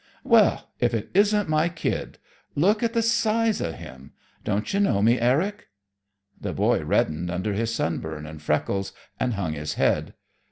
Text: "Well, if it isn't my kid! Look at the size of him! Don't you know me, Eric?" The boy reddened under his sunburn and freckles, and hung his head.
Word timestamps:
"Well, 0.23 0.67
if 0.79 0.95
it 0.95 1.11
isn't 1.13 1.47
my 1.47 1.69
kid! 1.69 2.17
Look 2.55 2.81
at 2.81 2.93
the 2.93 3.03
size 3.03 3.61
of 3.61 3.75
him! 3.75 4.13
Don't 4.43 4.73
you 4.73 4.79
know 4.79 4.99
me, 5.03 5.19
Eric?" 5.21 5.67
The 6.39 6.53
boy 6.53 6.83
reddened 6.83 7.29
under 7.29 7.53
his 7.53 7.71
sunburn 7.75 8.25
and 8.25 8.41
freckles, 8.41 8.93
and 9.19 9.35
hung 9.35 9.53
his 9.53 9.75
head. 9.75 10.15